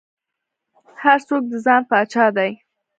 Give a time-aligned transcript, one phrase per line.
[1.03, 2.51] هر څوک د ځان پاچا دى.